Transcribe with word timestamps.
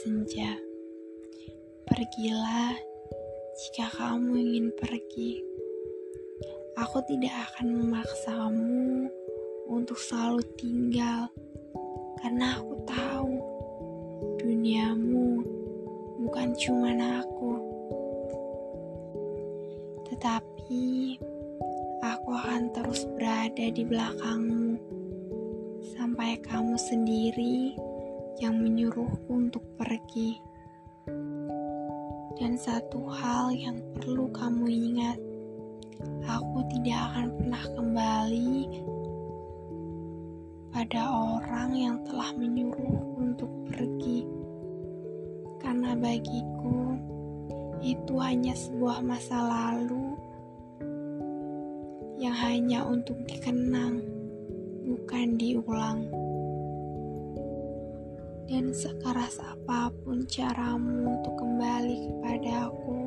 senja. 0.00 0.56
Pergilah 1.84 2.72
jika 3.58 3.86
kamu 4.00 4.32
ingin 4.38 4.68
pergi. 4.78 5.42
Aku 6.80 7.04
tidak 7.04 7.34
akan 7.52 7.76
memaksamu 7.76 9.10
untuk 9.68 10.00
selalu 10.00 10.40
tinggal, 10.56 11.28
karena 12.24 12.56
aku 12.56 12.74
tahu 12.88 13.32
duniamu 14.40 15.44
bukan 16.24 16.56
cuma 16.56 16.96
aku, 17.20 17.52
tetapi 20.08 21.20
aku 22.00 22.28
akan 22.32 22.72
terus 22.72 23.04
berada 23.18 23.66
di 23.68 23.84
belakangmu 23.84 24.80
sampai 25.92 26.40
kamu 26.40 26.80
sendiri 26.80 27.89
yang 28.40 28.56
menyuruhku 28.56 29.28
untuk 29.28 29.60
pergi. 29.76 30.40
Dan 32.40 32.56
satu 32.56 33.04
hal 33.12 33.52
yang 33.52 33.76
perlu 34.00 34.32
kamu 34.32 34.64
ingat, 34.64 35.20
aku 36.24 36.64
tidak 36.72 37.12
akan 37.12 37.26
pernah 37.36 37.64
kembali 37.76 38.56
pada 40.72 41.02
orang 41.04 41.70
yang 41.76 41.96
telah 42.08 42.32
menyuruhku 42.32 43.20
untuk 43.20 43.52
pergi. 43.68 44.24
Karena 45.60 45.92
bagiku, 45.92 46.96
itu 47.84 48.14
hanya 48.16 48.56
sebuah 48.56 49.04
masa 49.04 49.36
lalu 49.36 50.16
yang 52.16 52.36
hanya 52.36 52.88
untuk 52.88 53.20
dikenang, 53.28 54.00
bukan 54.88 55.36
diulang. 55.36 56.08
Dan 58.50 58.74
sekeras 58.74 59.38
apa 59.38 59.94
pun 60.02 60.26
caramu 60.26 61.06
untuk 61.06 61.38
kembali 61.38 62.02
kepada 62.02 62.66
aku, 62.66 62.98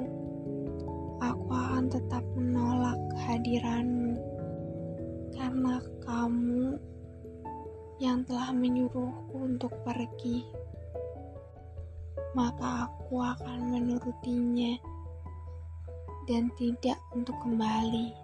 aku 1.19 1.47
akan 1.51 1.91
tetap 1.91 2.23
menolak 2.31 2.95
kehadiranmu. 3.11 4.15
Karena 5.35 5.83
kamu 6.07 6.79
yang 7.99 8.23
telah 8.23 8.55
menyuruhku 8.55 9.35
untuk 9.35 9.75
pergi, 9.83 10.47
maka 12.31 12.87
aku 12.87 13.19
akan 13.19 13.67
menurutinya 13.67 14.79
dan 16.23 16.47
tidak 16.55 17.03
untuk 17.11 17.35
kembali. 17.43 18.15